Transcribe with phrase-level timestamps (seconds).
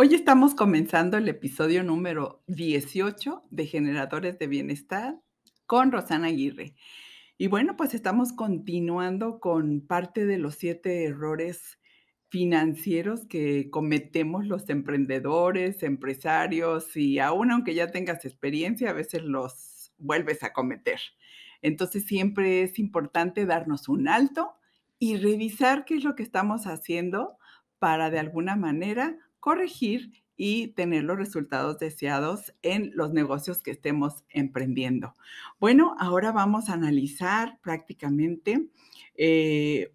[0.00, 5.20] Hoy estamos comenzando el episodio número 18 de Generadores de Bienestar
[5.66, 6.76] con Rosana Aguirre.
[7.36, 11.80] Y bueno, pues estamos continuando con parte de los siete errores
[12.28, 19.92] financieros que cometemos los emprendedores, empresarios y aún aunque ya tengas experiencia, a veces los
[19.98, 21.00] vuelves a cometer.
[21.60, 24.54] Entonces siempre es importante darnos un alto
[25.00, 27.36] y revisar qué es lo que estamos haciendo
[27.80, 29.16] para de alguna manera
[29.48, 35.16] corregir y tener los resultados deseados en los negocios que estemos emprendiendo.
[35.58, 38.68] Bueno, ahora vamos a analizar prácticamente
[39.14, 39.94] eh,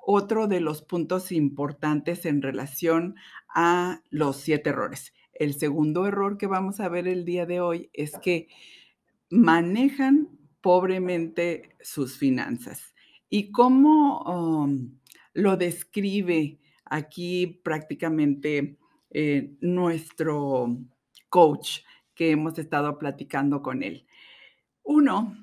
[0.00, 3.16] otro de los puntos importantes en relación
[3.52, 5.12] a los siete errores.
[5.34, 8.46] El segundo error que vamos a ver el día de hoy es que
[9.30, 10.28] manejan
[10.60, 12.94] pobremente sus finanzas.
[13.28, 14.96] ¿Y cómo um,
[15.34, 18.78] lo describe aquí prácticamente
[19.10, 20.78] eh, nuestro
[21.28, 21.80] coach
[22.14, 24.06] que hemos estado platicando con él.
[24.82, 25.36] Uno,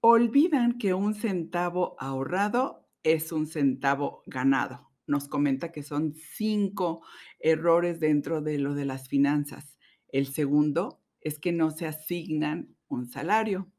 [0.00, 4.90] olvidan que un centavo ahorrado es un centavo ganado.
[5.06, 7.02] Nos comenta que son cinco
[7.38, 9.78] errores dentro de lo de las finanzas.
[10.08, 13.70] El segundo es que no se asignan un salario.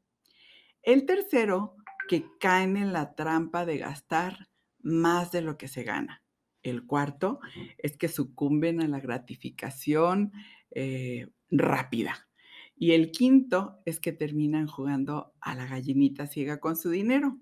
[0.82, 1.76] El tercero,
[2.08, 4.48] que caen en la trampa de gastar
[4.80, 6.22] más de lo que se gana.
[6.62, 7.40] El cuarto
[7.78, 10.32] es que sucumben a la gratificación
[10.70, 12.28] eh, rápida.
[12.76, 17.38] Y el quinto es que terminan jugando a la gallinita ciega con su dinero.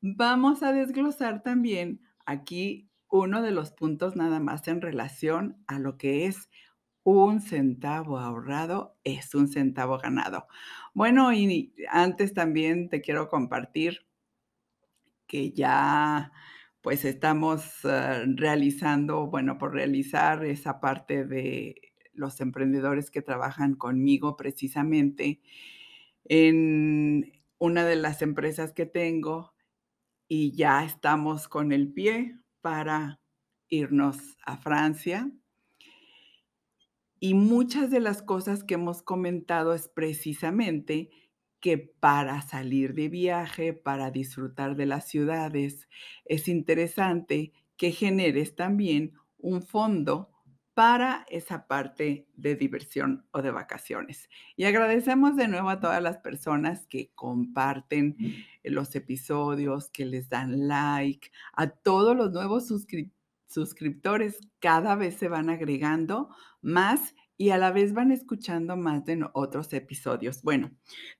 [0.00, 5.98] Vamos a desglosar también aquí uno de los puntos nada más en relación a lo
[5.98, 6.48] que es
[7.02, 10.46] un centavo ahorrado es un centavo ganado.
[10.94, 14.06] Bueno, y antes también te quiero compartir
[15.26, 16.32] que ya
[16.82, 24.36] pues estamos ah, realizando, bueno, por realizar esa parte de los emprendedores que trabajan conmigo
[24.36, 25.40] precisamente
[26.24, 29.54] en una de las empresas que tengo
[30.28, 33.20] y ya estamos con el pie para
[33.68, 35.30] irnos a Francia.
[37.18, 41.10] Y muchas de las cosas que hemos comentado es precisamente
[41.60, 45.88] que para salir de viaje, para disfrutar de las ciudades,
[46.24, 50.30] es interesante que generes también un fondo
[50.74, 54.30] para esa parte de diversión o de vacaciones.
[54.56, 58.16] Y agradecemos de nuevo a todas las personas que comparten
[58.64, 62.72] los episodios, que les dan like, a todos los nuevos
[63.46, 64.38] suscriptores.
[64.58, 69.72] Cada vez se van agregando más y a la vez van escuchando más de otros
[69.72, 70.42] episodios.
[70.42, 70.72] Bueno,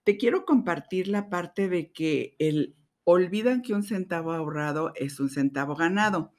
[0.04, 5.30] te quiero compartir la parte de que el olvidan que un centavo ahorrado es un
[5.30, 6.34] centavo ganado.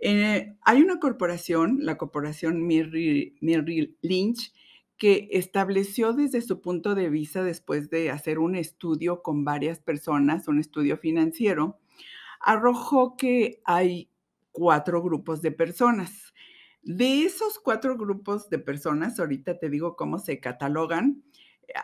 [0.00, 4.52] Eh, hay una corporación, la corporación Merrill Lynch,
[4.98, 10.48] que estableció desde su punto de vista, después de hacer un estudio con varias personas,
[10.48, 11.78] un estudio financiero,
[12.40, 14.10] arrojó que hay
[14.50, 16.32] cuatro grupos de personas.
[16.82, 21.22] De esos cuatro grupos de personas, ahorita te digo cómo se catalogan,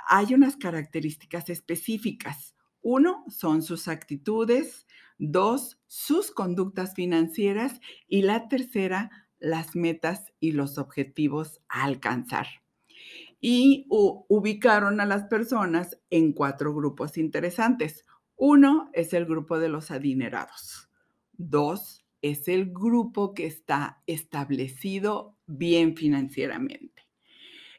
[0.06, 2.54] hay unas características específicas.
[2.82, 4.86] Uno, son sus actitudes.
[5.18, 7.80] Dos, sus conductas financieras.
[8.08, 12.46] Y la tercera, las metas y los objetivos a alcanzar.
[13.40, 18.04] Y ubicaron a las personas en cuatro grupos interesantes.
[18.34, 20.88] Uno es el grupo de los adinerados.
[21.32, 27.06] Dos, es el grupo que está establecido bien financieramente.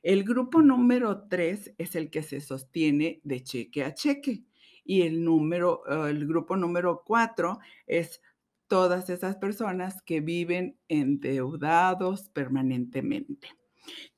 [0.02, 4.44] El grupo número tres es el que se sostiene de cheque a cheque.
[4.86, 8.22] Y el, número, eh, el grupo número cuatro es
[8.68, 13.50] todas esas personas que viven endeudados permanentemente.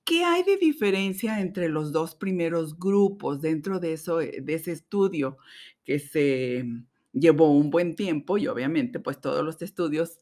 [0.04, 5.38] ¿Qué hay de diferencia entre los dos primeros grupos dentro de, eso, de ese estudio
[5.84, 6.66] que se
[7.14, 10.20] llevó un buen tiempo y obviamente pues todos los estudios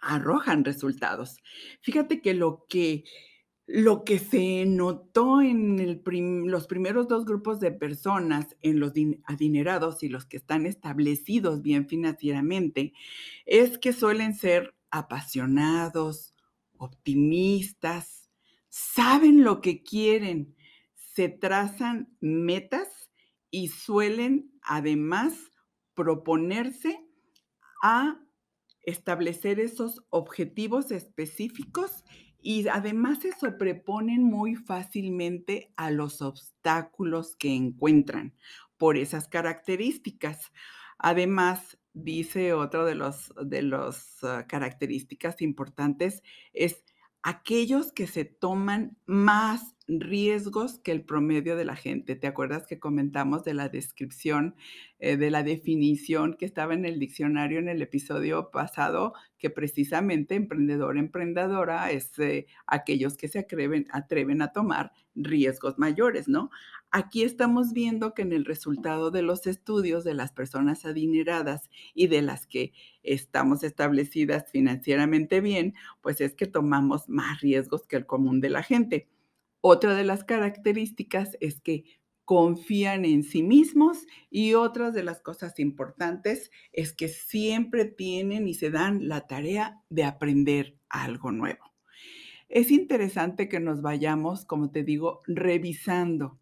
[0.00, 1.38] arrojan resultados.
[1.82, 3.04] Fíjate que lo que,
[3.66, 6.02] lo que se notó en
[6.50, 8.92] los primeros dos grupos de personas, en los
[9.24, 12.92] adinerados y los que están establecidos bien financieramente,
[13.46, 16.34] es que suelen ser apasionados,
[16.76, 18.30] optimistas,
[18.68, 20.56] saben lo que quieren,
[20.94, 23.10] se trazan metas
[23.50, 25.49] y suelen además
[26.00, 27.06] proponerse
[27.82, 28.18] a
[28.80, 32.04] establecer esos objetivos específicos
[32.40, 38.34] y además se sobreponen muy fácilmente a los obstáculos que encuentran
[38.78, 40.52] por esas características.
[40.96, 46.22] Además, dice otro de los de las ah, características importantes
[46.54, 46.82] es
[47.22, 52.14] aquellos que se toman más riesgos que el promedio de la gente.
[52.14, 54.54] ¿Te acuerdas que comentamos de la descripción,
[55.00, 59.14] eh, de la definición que estaba en el diccionario en el episodio pasado?
[59.38, 66.28] Que precisamente emprendedor, emprendedora es eh, aquellos que se atreven, atreven a tomar riesgos mayores,
[66.28, 66.50] ¿no?
[66.92, 72.08] Aquí estamos viendo que en el resultado de los estudios de las personas adineradas y
[72.08, 72.72] de las que
[73.04, 78.64] estamos establecidas financieramente bien, pues es que tomamos más riesgos que el común de la
[78.64, 79.08] gente.
[79.60, 81.84] Otra de las características es que
[82.24, 88.54] confían en sí mismos y otras de las cosas importantes es que siempre tienen y
[88.54, 91.72] se dan la tarea de aprender algo nuevo.
[92.48, 96.39] Es interesante que nos vayamos, como te digo, revisando,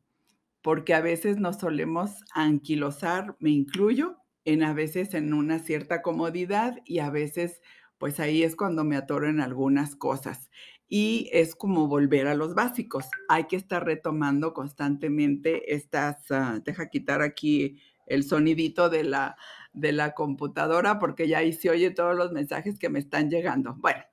[0.69, 6.77] porque a veces nos solemos anquilosar, me incluyo, en a veces en una cierta comodidad
[6.85, 7.63] y a veces
[7.97, 10.51] pues ahí es cuando me atoro en algunas cosas
[10.87, 13.07] y es como volver a los básicos.
[13.31, 19.37] Hay que estar retomando constantemente estas, uh, deja quitar aquí el sonidito de la,
[19.73, 23.75] de la computadora porque ya ahí se oye todos los mensajes que me están llegando.
[23.79, 24.05] Bueno,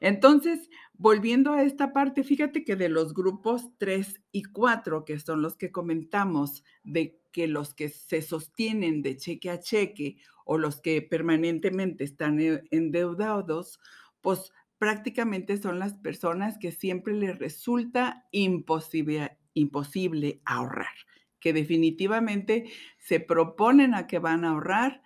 [0.00, 0.68] entonces,
[0.98, 5.56] volviendo a esta parte, fíjate que de los grupos 3 y 4, que son los
[5.56, 11.00] que comentamos, de que los que se sostienen de cheque a cheque o los que
[11.00, 13.80] permanentemente están e, endeudados,
[14.20, 20.94] pues prácticamente son las personas que siempre les resulta imposible, imposible ahorrar,
[21.38, 25.02] que definitivamente se proponen a que van a ahorrar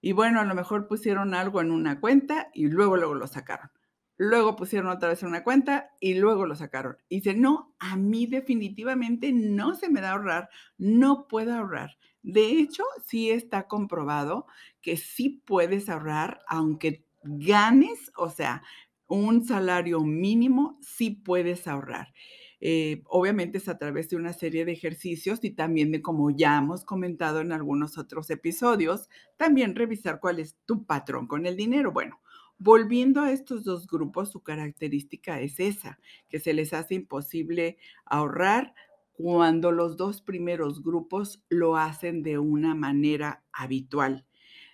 [0.00, 3.75] y bueno, a lo mejor pusieron algo en una cuenta y luego, luego lo sacaron.
[4.18, 6.96] Luego pusieron otra vez una cuenta y luego lo sacaron.
[7.08, 10.48] Y dice, no, a mí definitivamente no se me da ahorrar,
[10.78, 11.98] no puedo ahorrar.
[12.22, 14.46] De hecho, sí está comprobado
[14.80, 18.62] que sí puedes ahorrar aunque ganes, o sea,
[19.06, 22.12] un salario mínimo, sí puedes ahorrar.
[22.60, 26.56] Eh, obviamente es a través de una serie de ejercicios y también de, como ya
[26.56, 31.92] hemos comentado en algunos otros episodios, también revisar cuál es tu patrón con el dinero.
[31.92, 32.20] Bueno,
[32.58, 35.98] volviendo a estos dos grupos, su característica es esa,
[36.28, 38.74] que se les hace imposible ahorrar
[39.12, 44.26] cuando los dos primeros grupos lo hacen de una manera habitual.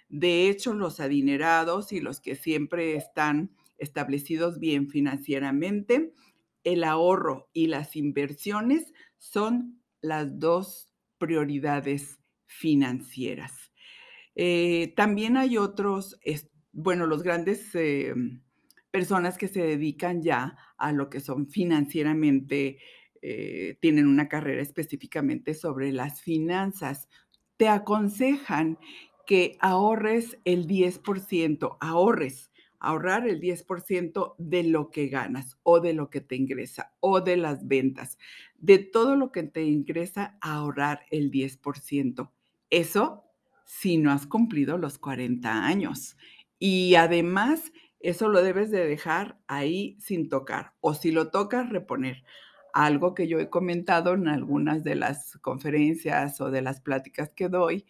[0.09, 6.13] De hecho, los adinerados y los que siempre están establecidos bien financieramente,
[6.65, 13.73] el ahorro y las inversiones son las dos prioridades financieras.
[14.35, 16.19] Eh, también hay otros,
[16.73, 18.15] bueno, los grandes eh,
[18.91, 22.79] personas que se dedican ya a lo que son financieramente,
[23.21, 27.09] eh, tienen una carrera específicamente sobre las finanzas.
[27.57, 28.79] Te aconsejan
[29.27, 36.11] que ahorres el 10%, ahorres ahorrar el 10% de lo que ganas o de lo
[36.11, 38.19] que te ingresa o de las ventas.
[38.59, 42.33] De todo lo que te ingresa, ahorrar el 10%.
[42.71, 43.25] Eso
[43.65, 46.17] si no has cumplido los 40 años.
[46.65, 50.75] Y además, eso lo debes de dejar ahí sin tocar.
[50.81, 52.23] O si lo tocas, reponer.
[52.73, 57.49] Algo que yo he comentado en algunas de las conferencias o de las pláticas que
[57.49, 57.85] doy,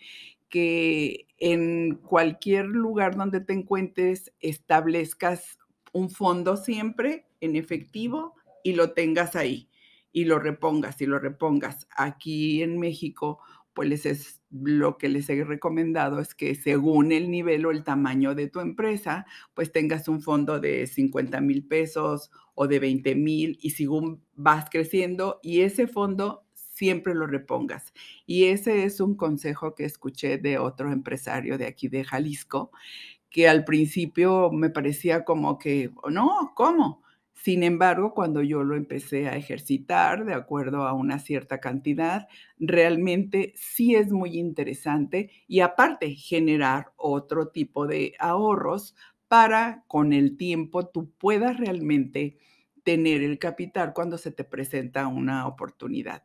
[0.49, 5.59] que en cualquier lugar donde te encuentres establezcas
[5.93, 9.69] un fondo siempre en efectivo y lo tengas ahí
[10.13, 11.89] y lo repongas y lo repongas.
[11.95, 13.41] Aquí en México,
[13.75, 18.35] pues es lo que les he recomendado es que según el nivel o el tamaño
[18.35, 19.25] de tu empresa,
[19.55, 24.69] pues tengas un fondo de 50 mil pesos o de 20 mil y según vas
[24.71, 27.93] creciendo y ese fondo siempre lo repongas.
[28.27, 32.71] Y ese es un consejo que escuché de otro empresario de aquí de Jalisco,
[33.31, 37.02] que al principio me parecía como que, no, ¿cómo?
[37.43, 43.53] Sin embargo, cuando yo lo empecé a ejercitar de acuerdo a una cierta cantidad, realmente
[43.57, 48.95] sí es muy interesante y aparte generar otro tipo de ahorros
[49.27, 52.39] para con el tiempo tú puedas realmente
[52.85, 56.25] tener el capital cuando se te presenta una oportunidad.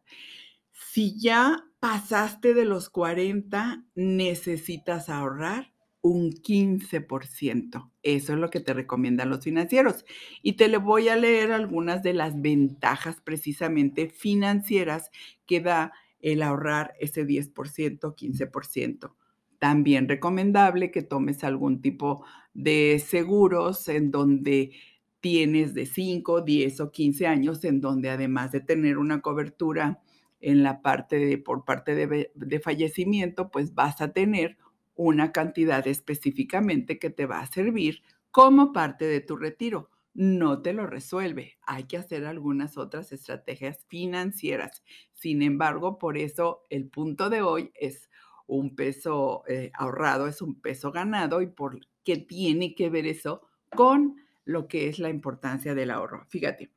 [0.74, 5.74] Si ya pasaste de los 40, necesitas ahorrar
[6.08, 7.92] un 15%.
[8.04, 10.06] Eso es lo que te recomiendan los financieros.
[10.42, 15.12] Y te le voy a leer algunas de las ventajas precisamente financieras
[15.46, 19.14] que da el ahorrar ese 10%, 15%.
[19.60, 22.24] También recomendable que tomes algún tipo
[22.54, 24.72] de seguros en donde
[25.20, 30.00] tienes de 5, 10 o 15 años, en donde además de tener una cobertura
[30.40, 34.58] en la parte de, por parte de, de fallecimiento, pues vas a tener
[34.98, 38.02] una cantidad específicamente que te va a servir
[38.32, 39.90] como parte de tu retiro.
[40.14, 41.60] no te lo resuelve.
[41.62, 44.84] Hay que hacer algunas otras estrategias financieras.
[45.14, 48.10] Sin embargo, por eso el punto de hoy es
[48.48, 53.44] un peso eh, ahorrado, es un peso ganado y por qué tiene que ver eso
[53.76, 56.26] con lo que es la importancia del ahorro.
[56.30, 56.72] Fíjate,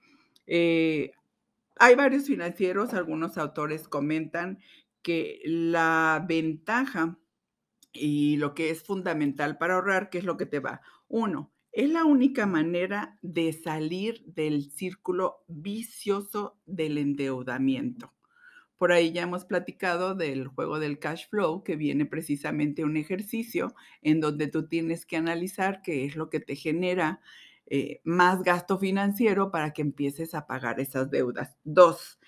[0.47, 1.13] eh,
[1.77, 4.59] hay varios financieros, algunos autores comentan
[5.03, 7.17] que la ventaja
[7.93, 10.81] y lo que es fundamental para ahorrar, ¿qué es lo que te va?
[11.09, 18.13] Uno, es la única manera de salir del círculo vicioso del endeudamiento.
[18.77, 23.75] Por ahí ya hemos platicado del juego del cash flow, que viene precisamente un ejercicio
[24.03, 27.21] en donde tú tienes que analizar qué es lo que te genera
[27.67, 31.57] eh, más gasto financiero para que empieces a pagar esas deudas.
[31.63, 32.19] Dos,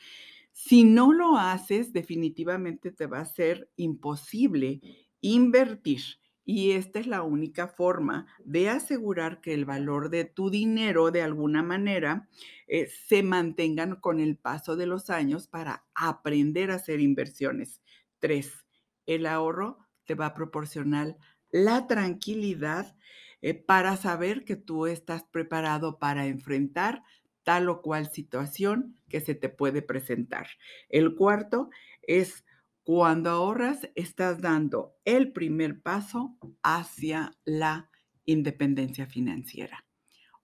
[0.53, 4.81] si no lo haces, definitivamente te va a ser imposible
[5.23, 6.03] invertir.
[6.45, 11.23] Y esta es la única forma de asegurar que el valor de tu dinero de
[11.23, 12.29] alguna manera
[12.67, 17.81] eh, se mantengan con el paso de los años para aprender a hacer inversiones.
[18.19, 18.67] Tres,
[19.07, 21.17] el ahorro te va a proporcionar
[21.51, 22.97] la tranquilidad
[23.41, 27.05] eh, para saber que tú estás preparado para enfrentar
[27.45, 30.49] tal o cual situación que se te puede presentar.
[30.89, 31.71] El cuarto
[32.03, 32.45] es
[32.85, 37.91] cuando ahorras, estás dando el primer paso hacia la
[38.25, 39.85] independencia financiera.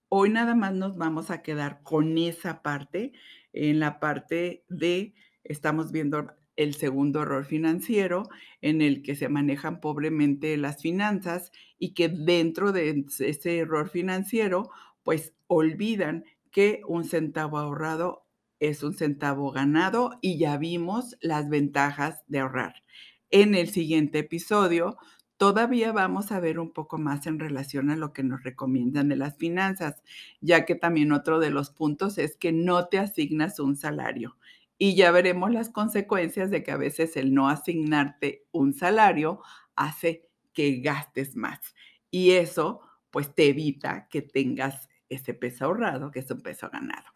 [0.09, 3.13] Hoy nada más nos vamos a quedar con esa parte,
[3.53, 8.29] en la parte de, estamos viendo el segundo error financiero
[8.61, 14.71] en el que se manejan pobremente las finanzas y que dentro de ese error financiero,
[15.03, 18.28] pues olvidan que un centavo ahorrado
[18.61, 22.83] es un centavo ganado y ya vimos las ventajas de ahorrar.
[23.31, 24.97] En el siguiente episodio
[25.37, 29.17] todavía vamos a ver un poco más en relación a lo que nos recomiendan de
[29.17, 30.03] las finanzas,
[30.41, 34.37] ya que también otro de los puntos es que no te asignas un salario
[34.79, 39.41] y ya veremos las consecuencias de que a veces el no asignarte un salario
[39.75, 41.59] hace que gastes más.
[42.11, 47.07] Y eso pues te evita que tengas ese peso ahorrado, que es un peso ganado.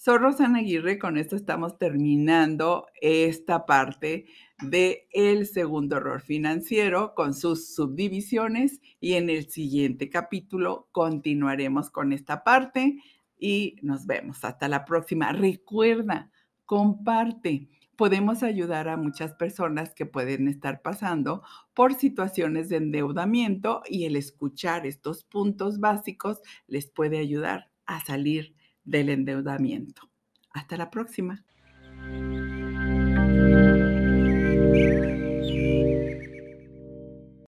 [0.00, 4.26] Soy Rosana Aguirre, con esto estamos terminando esta parte
[4.62, 12.12] de el segundo error financiero con sus subdivisiones y en el siguiente capítulo continuaremos con
[12.12, 13.02] esta parte
[13.40, 14.44] y nos vemos.
[14.44, 15.32] Hasta la próxima.
[15.32, 16.30] Recuerda,
[16.64, 17.68] comparte.
[17.96, 21.42] Podemos ayudar a muchas personas que pueden estar pasando
[21.74, 28.54] por situaciones de endeudamiento y el escuchar estos puntos básicos les puede ayudar a salir
[28.88, 30.08] del endeudamiento.
[30.50, 31.44] Hasta la próxima.